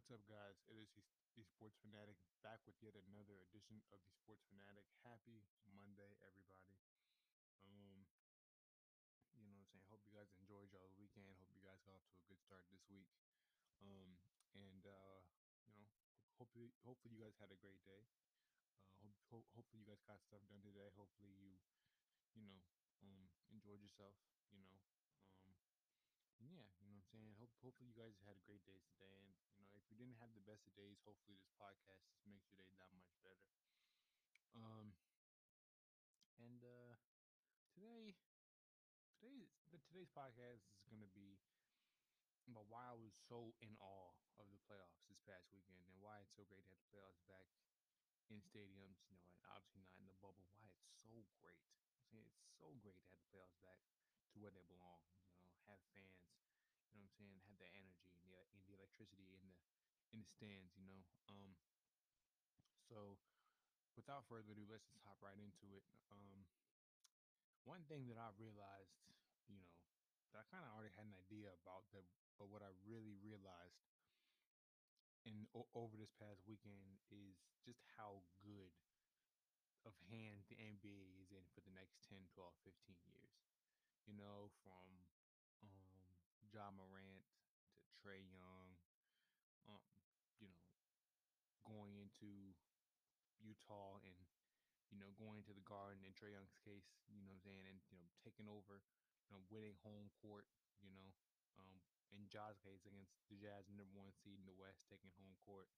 What's 0.00 0.16
up, 0.16 0.24
guys? 0.32 0.56
It 0.72 0.80
is 0.80 0.88
the, 0.96 1.04
Sports 1.44 1.76
Fanatic 1.84 2.16
back 2.40 2.64
with 2.64 2.72
yet 2.80 2.96
another 2.96 3.36
edition 3.44 3.84
of 3.92 4.00
the 4.00 4.16
Sports 4.16 4.40
Fanatic. 4.48 4.88
Happy 5.04 5.44
Monday, 5.76 6.16
everybody. 6.24 6.72
Um, 7.68 8.08
you 9.36 9.44
know 9.44 9.52
what 9.52 9.60
I'm 9.60 9.68
saying? 9.68 9.84
Hope 9.92 10.00
you 10.08 10.16
guys 10.16 10.32
enjoyed 10.40 10.72
y'all 10.72 10.88
weekend. 10.96 11.36
Hope 11.36 11.52
you 11.52 11.60
guys 11.60 11.84
got 11.84 11.92
off 12.00 12.08
to 12.16 12.16
a 12.16 12.24
good 12.32 12.40
start 12.40 12.64
this 12.72 12.80
week. 12.88 13.12
Um, 13.84 14.16
and 14.56 14.88
uh, 14.88 15.20
you 15.68 15.76
know, 15.76 15.92
hopefully, 16.40 16.72
hopefully 16.80 17.12
you 17.12 17.20
guys 17.20 17.36
had 17.36 17.52
a 17.52 17.60
great 17.60 17.84
day. 17.84 18.08
Uh, 19.04 19.12
hope, 19.28 19.44
ho- 19.44 19.52
hopefully 19.52 19.84
you 19.84 19.88
guys 19.92 20.00
got 20.08 20.24
stuff 20.24 20.40
done 20.48 20.64
today. 20.64 20.88
Hopefully 20.96 21.36
you, 21.36 21.60
you 22.32 22.40
know, 22.40 22.64
um, 23.04 23.28
enjoyed 23.52 23.84
yourself. 23.84 24.16
You 24.48 24.64
know, 24.64 24.80
um, 25.44 25.60
yeah, 26.40 26.64
you 26.80 26.88
know 26.88 26.96
what 26.96 27.04
I'm 27.04 27.12
saying? 27.12 27.36
Hope 27.36 27.52
hopefully 27.60 27.92
you 27.92 28.00
guys 28.00 28.16
had 28.24 28.40
a 28.40 28.44
great 28.48 28.64
day 28.64 28.80
today. 28.96 29.12
And 29.20 29.49
you 29.90 29.98
didn't 29.98 30.16
have 30.22 30.32
the 30.32 30.44
best 30.46 30.66
of 30.66 30.74
days, 30.78 31.02
hopefully 31.04 31.36
this 31.36 31.50
podcast 31.58 32.06
just 32.08 32.24
makes 32.30 32.46
your 32.48 32.56
day 32.62 32.70
that 32.78 32.88
much 32.94 33.10
better. 33.26 33.46
Um 34.54 34.94
and 36.38 36.62
uh 36.64 36.94
today 37.74 38.16
today's 39.18 39.52
the 39.70 39.78
today's 39.86 40.10
podcast 40.10 40.64
is 40.74 40.86
gonna 40.90 41.10
be 41.14 41.38
about 42.48 42.66
why 42.66 42.82
I 42.90 42.96
was 42.98 43.14
so 43.30 43.54
in 43.62 43.76
awe 43.78 44.10
of 44.40 44.50
the 44.50 44.58
playoffs 44.66 45.06
this 45.06 45.20
past 45.22 45.46
weekend 45.54 45.86
and 45.86 45.94
why 46.02 46.18
it's 46.24 46.34
so 46.34 46.42
great 46.48 46.66
to 46.66 46.70
have 46.74 46.82
the 46.82 46.90
playoffs 46.90 47.22
back 47.30 47.46
in 48.30 48.42
stadiums, 48.42 49.02
you 49.10 49.18
know, 49.18 49.30
and 49.38 49.44
obviously 49.50 49.82
not 49.82 49.94
in 49.98 50.06
the 50.06 50.18
bubble. 50.22 50.46
Why 50.58 50.66
it's 50.66 50.82
so 51.02 51.14
great. 51.38 51.62
I'm 51.98 52.06
saying 52.10 52.26
it's 52.26 52.42
so 52.58 52.74
great 52.82 52.98
to 53.02 53.06
have 53.10 53.18
the 53.22 53.30
playoffs 53.30 53.58
back 53.62 53.82
to 54.34 54.36
where 54.42 54.54
they 54.54 54.66
belong. 54.66 55.02
You 55.46 55.50
know, 55.50 55.58
have 55.70 55.82
fans. 55.94 56.26
You 56.90 56.98
know 56.98 57.06
what 57.06 57.14
I'm 57.14 57.18
saying? 57.18 57.38
Have 57.46 57.58
the 57.60 57.70
energy 57.74 58.10
and 58.18 58.26
the 58.30 58.40
and 58.54 58.62
the 58.66 58.74
electricity 58.74 59.30
in 59.30 59.46
the 59.46 59.54
in 60.12 60.20
the 60.20 60.28
stands. 60.28 60.72
You 60.76 60.84
know. 60.86 61.02
Um. 61.28 61.54
So, 62.88 63.18
without 63.96 64.26
further 64.28 64.52
ado, 64.52 64.66
let's 64.70 64.86
just 64.90 65.04
hop 65.04 65.18
right 65.22 65.38
into 65.38 65.74
it. 65.76 65.84
Um. 66.10 66.46
One 67.64 67.84
thing 67.88 68.08
that 68.08 68.18
I 68.18 68.28
realized, 68.36 68.96
you 69.48 69.54
know, 69.56 69.68
that 70.32 70.40
I 70.40 70.44
kind 70.50 70.64
of 70.64 70.72
already 70.74 70.92
had 70.96 71.06
an 71.06 71.14
idea 71.16 71.52
about 71.62 71.84
that, 71.92 72.04
but 72.38 72.48
what 72.48 72.62
I 72.62 72.72
really 72.84 73.14
realized 73.20 73.84
in 75.24 75.46
o- 75.54 75.68
over 75.74 75.96
this 75.96 76.12
past 76.20 76.40
weekend 76.46 77.00
is 77.10 77.36
just 77.64 77.80
how 77.96 78.22
good 78.44 78.72
of 79.84 79.92
hand 80.08 80.44
the 80.48 80.56
NBA 80.60 81.20
is 81.20 81.30
in 81.32 81.44
for 81.52 81.60
the 81.64 81.72
next 81.72 82.00
10, 82.08 82.28
12, 82.32 82.52
15 82.64 82.96
years 83.08 83.32
you 84.06 84.14
know, 84.16 84.50
from 84.64 84.88
um 85.62 86.06
Ja 86.52 86.70
Morant 86.72 87.24
to 87.84 87.88
Trae 88.00 88.24
Young, 88.32 88.76
um, 89.68 89.82
you 90.40 90.48
know, 90.48 90.64
into 92.20 92.52
Utah 93.40 93.96
and 94.04 94.20
you 94.92 95.00
know 95.00 95.08
going 95.16 95.40
into 95.40 95.56
the 95.56 95.64
Garden 95.64 96.04
in 96.04 96.12
Trae 96.12 96.36
Young's 96.36 96.52
case, 96.60 97.00
you 97.08 97.16
know, 97.16 97.32
what 97.32 97.40
I'm 97.40 97.46
saying, 97.48 97.64
and 97.64 97.80
you 97.88 97.96
know 97.96 98.12
taking 98.20 98.44
over, 98.44 98.84
you 99.28 99.32
know, 99.32 99.40
winning 99.48 99.80
home 99.80 100.12
court, 100.20 100.44
you 100.84 100.92
know, 100.92 101.08
um, 101.56 101.80
in 102.12 102.28
Ja's 102.28 102.60
case 102.60 102.84
against 102.84 103.16
the 103.32 103.40
Jazz, 103.40 103.64
number 103.72 103.96
one 103.96 104.12
seed 104.12 104.36
in 104.36 104.44
the 104.44 104.60
West, 104.60 104.84
taking 104.92 105.10
home 105.16 105.32
court. 105.48 105.72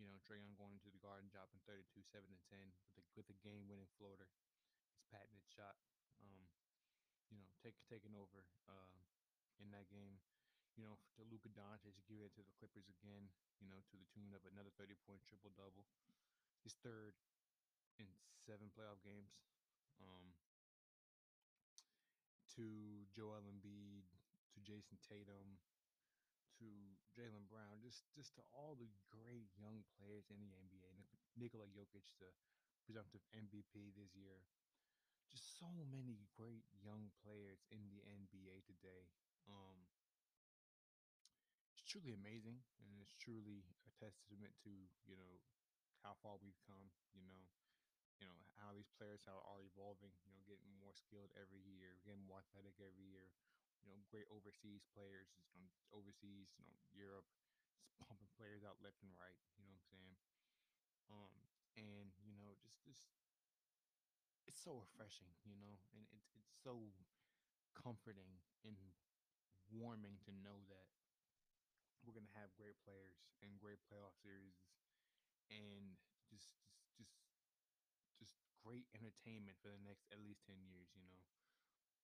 You 0.00 0.08
know, 0.08 0.16
Trae 0.24 0.40
Young 0.40 0.56
going 0.56 0.72
into 0.72 0.88
the 0.88 1.02
Garden, 1.04 1.28
dropping 1.28 1.60
32, 1.68 2.00
7, 2.00 2.24
and 2.24 2.40
10 2.48 2.72
with 2.96 2.96
a 2.96 3.04
with 3.12 3.28
a 3.28 3.36
game 3.44 3.68
winning 3.68 3.90
floater, 4.00 4.30
his 4.96 5.04
patented 5.12 5.44
shot. 5.44 5.76
Um, 6.22 6.48
you 7.28 7.36
know, 7.36 7.44
take, 7.60 7.76
taking 7.92 8.16
over 8.16 8.48
uh, 8.64 9.04
in 9.60 9.68
that 9.76 9.88
game. 9.92 10.16
You 10.76 10.88
know, 10.88 10.96
to 11.18 11.22
Luka 11.28 11.52
Doncic 11.52 11.92
to 11.92 12.04
give 12.08 12.24
it 12.24 12.32
to 12.36 12.42
the 12.42 12.54
Clippers 12.56 12.88
again. 12.88 13.28
You 13.60 13.68
know, 13.68 13.80
to 13.92 13.94
the 13.96 14.08
tune 14.08 14.32
of 14.32 14.42
another 14.48 14.72
thirty 14.74 14.96
point 15.04 15.20
triple 15.28 15.52
double, 15.54 15.84
his 16.64 16.74
third 16.80 17.14
in 18.00 18.08
seven 18.40 18.72
playoff 18.72 19.00
games. 19.04 19.36
Um, 20.00 20.32
to 22.56 23.06
Joel 23.12 23.44
Embiid, 23.48 24.08
to 24.56 24.58
Jayson 24.60 24.98
Tatum, 25.00 25.60
to 26.60 26.68
Jaylen 27.12 27.48
Brown, 27.48 27.80
just 27.84 28.08
just 28.16 28.34
to 28.40 28.42
all 28.52 28.74
the 28.74 28.88
great 29.12 29.52
young 29.56 29.84
players 30.00 30.28
in 30.32 30.40
the 30.40 30.52
NBA. 30.56 31.04
Nikola 31.36 31.68
Jokic, 31.68 32.12
the 32.20 32.32
presumptive 32.84 33.24
MVP 33.32 33.92
this 33.96 34.12
year 34.16 34.44
just 35.32 35.56
so 35.56 35.72
many 35.88 36.20
great 36.36 36.68
young 36.84 37.08
players 37.24 37.64
in 37.72 37.80
the 37.88 38.04
NBA 38.04 38.68
today. 38.68 39.08
Um, 39.48 39.88
truly 41.92 42.16
amazing, 42.16 42.64
and 42.80 42.96
it's 43.04 43.12
truly 43.20 43.68
a 43.84 43.92
testament 44.00 44.56
to 44.64 44.72
you 45.04 45.12
know 45.20 45.36
how 46.00 46.16
far 46.24 46.40
we've 46.40 46.58
come. 46.64 46.88
You 47.12 47.20
know, 47.28 47.42
you 48.20 48.26
know 48.28 48.40
how 48.56 48.72
these 48.72 48.88
players 48.96 49.28
are, 49.28 49.42
are 49.44 49.60
evolving. 49.60 50.16
You 50.24 50.32
know, 50.32 50.40
getting 50.48 50.72
more 50.80 50.96
skilled 50.96 51.34
every 51.36 51.60
year, 51.60 52.00
getting 52.08 52.24
more 52.24 52.40
athletic 52.40 52.80
every 52.80 53.04
year. 53.04 53.28
You 53.84 53.92
know, 53.92 54.00
great 54.08 54.24
overseas 54.32 54.86
players 54.96 55.28
from 55.52 55.68
overseas, 55.92 56.54
you 56.56 56.64
know, 56.64 56.78
Europe, 56.96 57.28
just 57.36 57.52
pumping 58.08 58.30
players 58.40 58.64
out 58.64 58.80
left 58.80 59.04
and 59.04 59.12
right. 59.18 59.36
You 59.60 59.68
know 59.68 59.76
what 59.76 59.84
I'm 59.84 59.90
saying? 59.92 60.16
Um, 61.12 61.36
and 61.76 62.10
you 62.24 62.32
know, 62.34 62.56
just 62.64 62.80
just 62.88 63.04
it's 64.46 64.60
so 64.62 64.74
refreshing, 64.78 65.30
you 65.44 65.56
know, 65.58 65.78
and 65.94 66.06
it's 66.14 66.30
it's 66.38 66.54
so 66.62 66.90
comforting 67.74 68.40
and 68.64 68.76
warming 69.72 70.18
to 70.24 70.32
know 70.44 70.62
that 70.68 70.86
have 72.52 72.60
great 72.60 72.76
players 72.84 73.16
and 73.40 73.56
great 73.56 73.80
playoff 73.88 74.12
series 74.20 74.60
and 75.48 75.96
just 76.28 76.52
just 77.00 77.16
just 78.20 78.36
just 78.36 78.36
great 78.60 78.84
entertainment 78.92 79.56
for 79.64 79.72
the 79.72 79.80
next 79.80 80.04
at 80.12 80.20
least 80.20 80.44
ten 80.44 80.60
years, 80.68 80.92
you 80.92 81.02
know. 81.02 81.24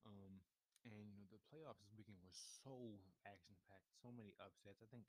Um 0.08 0.40
and 0.84 1.12
you 1.12 1.20
know 1.20 1.28
the 1.28 1.42
playoffs 1.52 1.84
this 1.84 1.92
weekend 1.96 2.24
was 2.24 2.36
so 2.64 3.04
action 3.28 3.56
packed, 3.68 3.92
so 4.00 4.12
many 4.12 4.32
upsets. 4.40 4.80
I 4.82 4.88
think 4.88 5.04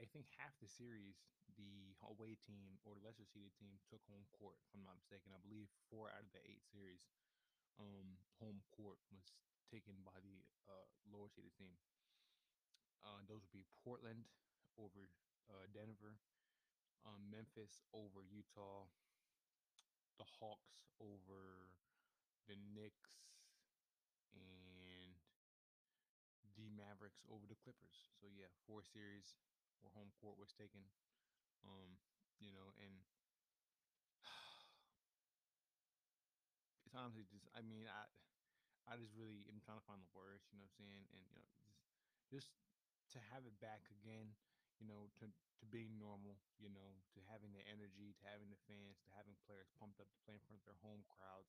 I 0.00 0.04
think 0.08 0.28
half 0.36 0.56
the 0.60 0.68
series, 0.68 1.24
the 1.56 1.96
away 2.04 2.36
team 2.36 2.80
or 2.84 2.94
the 2.96 3.04
lesser 3.04 3.24
seeded 3.28 3.52
team 3.56 3.80
took 3.88 4.04
home 4.08 4.26
court, 4.32 4.60
if 4.64 4.72
I'm 4.76 4.84
not 4.84 4.96
mistaken. 4.96 5.32
I 5.32 5.40
believe 5.40 5.68
four 5.88 6.12
out 6.12 6.24
of 6.24 6.32
the 6.32 6.44
eight 6.48 6.64
series, 6.68 7.08
um, 7.80 8.20
home 8.40 8.62
court 8.72 9.00
was 9.12 9.36
taken 9.68 10.04
by 10.04 10.20
the 10.20 10.44
uh, 10.68 10.88
lower 11.12 11.28
seeded 11.28 11.52
team. 11.56 11.76
Uh, 13.04 13.22
those 13.28 13.42
would 13.44 13.52
be 13.52 13.66
Portland 13.84 14.26
over 14.78 15.08
uh, 15.50 15.66
Denver, 15.72 16.18
um, 17.06 17.22
Memphis 17.30 17.84
over 17.94 18.24
Utah, 18.28 18.86
the 20.18 20.24
Hawks 20.40 20.84
over 21.00 21.68
the 22.48 22.56
Knicks, 22.74 23.12
and 24.34 25.14
the 26.56 26.68
Mavericks 26.72 27.20
over 27.28 27.44
the 27.46 27.58
Clippers. 27.58 28.08
So 28.20 28.26
yeah, 28.32 28.48
four 28.64 28.80
series 28.82 29.36
where 29.80 29.92
home 29.92 30.12
court 30.20 30.38
was 30.40 30.52
taken. 30.56 30.80
Um, 31.66 31.98
you 32.40 32.52
know, 32.52 32.72
and 32.80 32.94
it's 36.86 36.96
honestly 36.96 37.24
just 37.28 37.44
I 37.52 37.60
mean, 37.62 37.86
I 37.90 38.06
I 38.86 38.94
just 38.96 39.14
really 39.18 39.42
am 39.50 39.58
trying 39.62 39.78
to 39.78 39.86
find 39.86 39.98
the 40.00 40.10
words, 40.14 40.46
you 40.50 40.58
know 40.58 40.66
what 40.66 40.74
I'm 40.78 40.86
saying? 40.86 41.02
And 41.10 41.18
you 41.26 41.30
know, 41.34 41.42
just 41.46 41.66
just 42.30 42.50
to 43.14 43.18
have 43.34 43.46
it 43.46 43.54
back 43.62 43.86
again, 44.02 44.34
you 44.80 44.86
know, 44.88 45.08
to 45.20 45.26
to 45.28 45.64
being 45.72 45.96
normal, 45.96 46.36
you 46.60 46.68
know, 46.68 47.00
to 47.16 47.18
having 47.32 47.52
the 47.56 47.64
energy, 47.64 48.12
to 48.20 48.24
having 48.28 48.52
the 48.52 48.60
fans, 48.68 49.00
to 49.04 49.08
having 49.16 49.36
players 49.48 49.72
pumped 49.80 49.98
up 50.00 50.08
to 50.12 50.18
play 50.28 50.36
in 50.36 50.44
front 50.44 50.60
of 50.60 50.66
their 50.68 50.80
home 50.84 51.00
crowds, 51.08 51.48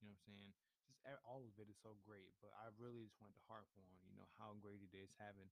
you 0.00 0.06
know 0.06 0.14
what 0.14 0.22
I'm 0.22 0.26
saying? 0.26 0.50
Just 0.86 0.98
all 1.26 1.46
of 1.46 1.54
it 1.58 1.70
is 1.70 1.78
so 1.78 1.94
great, 2.02 2.34
but 2.42 2.50
I 2.58 2.70
really 2.78 3.06
just 3.06 3.18
want 3.22 3.34
to 3.34 3.42
harp 3.46 3.70
on, 3.78 3.94
you 4.06 4.14
know, 4.18 4.26
how 4.38 4.54
great 4.58 4.82
it 4.82 4.94
is 4.94 5.14
having 5.18 5.50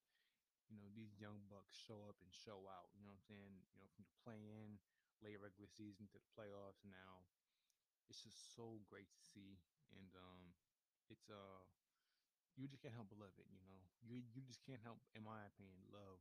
you 0.69 0.77
know, 0.81 0.89
these 0.97 1.17
young 1.21 1.45
bucks 1.53 1.77
show 1.77 2.01
up 2.09 2.17
and 2.25 2.31
show 2.33 2.65
out. 2.69 2.89
You 2.97 3.05
know 3.05 3.13
what 3.13 3.21
I'm 3.25 3.29
saying? 3.29 3.55
You 3.75 3.79
know, 3.81 3.89
from 3.95 4.05
the 4.09 4.17
play 4.25 4.41
in, 4.49 4.81
late 5.21 5.37
regular 5.41 5.69
season 5.69 6.09
to 6.13 6.17
the 6.21 6.31
playoffs 6.33 6.83
now. 6.85 7.25
It's 8.09 8.23
just 8.23 8.57
so 8.57 8.81
great 8.89 9.09
to 9.13 9.21
see. 9.35 9.61
And 9.95 10.11
um 10.17 10.55
it's 11.11 11.29
uh 11.31 11.63
you 12.57 12.67
just 12.71 12.83
can't 12.83 12.95
help 12.95 13.11
but 13.11 13.19
love 13.23 13.35
it, 13.39 13.47
you 13.51 13.59
know. 13.67 13.83
You 14.05 14.23
you 14.35 14.43
just 14.47 14.63
can't 14.63 14.83
help, 14.83 15.01
in 15.17 15.25
my 15.25 15.43
opinion, 15.49 15.83
love 15.91 16.21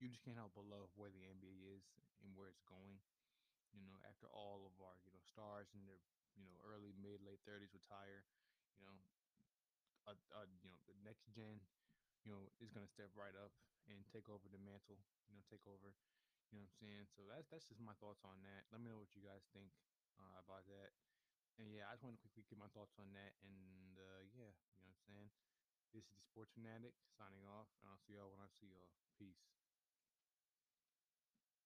you 0.00 0.08
just 0.10 0.22
can't 0.24 0.38
help 0.38 0.54
but 0.54 0.66
love 0.68 0.90
where 0.96 1.10
the 1.10 1.24
NBA 1.26 1.74
is 1.74 1.84
and 2.22 2.34
where 2.36 2.48
it's 2.50 2.62
going. 2.66 2.98
You 3.74 3.84
know, 3.84 3.96
after 4.08 4.26
all 4.32 4.64
of 4.66 4.74
our, 4.80 4.96
you 5.04 5.12
know, 5.12 5.22
stars 5.28 5.68
in 5.76 5.84
their, 5.86 6.00
you 6.38 6.44
know, 6.46 6.56
early, 6.64 6.92
mid, 6.98 7.20
late 7.24 7.40
thirties 7.46 7.74
retire, 7.74 8.24
you 8.78 8.84
know, 8.86 8.96
uh, 10.08 10.16
uh, 10.34 10.46
you 10.62 10.68
know, 10.70 10.78
the 10.88 10.96
next 11.06 11.26
gen 11.34 11.60
you 12.26 12.30
know, 12.34 12.50
is 12.60 12.70
to 12.76 12.84
step 12.90 13.08
right 13.16 13.34
up 13.38 13.50
and 13.88 13.98
take 14.12 14.28
over 14.28 14.46
the 14.52 14.60
mantle, 14.60 15.00
you 15.30 15.34
know, 15.34 15.42
take 15.48 15.64
over, 15.64 15.96
you 16.52 16.60
know 16.60 16.64
what 16.64 16.70
I'm 16.70 16.78
saying? 16.82 17.04
So 17.16 17.24
that's 17.30 17.48
that's 17.50 17.66
just 17.68 17.80
my 17.82 17.96
thoughts 17.98 18.22
on 18.28 18.38
that. 18.44 18.68
Let 18.70 18.80
me 18.84 18.92
know 18.92 19.00
what 19.00 19.14
you 19.16 19.24
guys 19.24 19.42
think 19.56 19.72
uh, 20.20 20.36
about 20.42 20.68
that. 20.68 20.92
And 21.58 21.70
yeah, 21.72 21.88
I 21.90 21.96
just 21.98 22.04
want 22.06 22.16
to 22.18 22.22
quickly 22.22 22.44
get 22.48 22.60
my 22.60 22.70
thoughts 22.76 22.96
on 23.00 23.10
that. 23.16 23.34
And 23.42 23.96
uh, 23.98 24.22
yeah, 24.36 24.52
you 24.52 24.84
know 24.84 24.92
what 24.92 24.98
I'm 24.98 25.06
saying? 25.08 25.28
This 25.94 26.04
is 26.06 26.14
the 26.18 26.26
Sports 26.28 26.52
Fanatic 26.54 26.94
signing 27.18 27.44
off, 27.48 27.68
and 27.82 27.90
I'll 27.90 28.02
see 28.06 28.16
y'all 28.18 28.30
when 28.32 28.42
I 28.44 28.50
see 28.60 28.70
y'all. 28.70 28.90
Peace. 29.18 29.57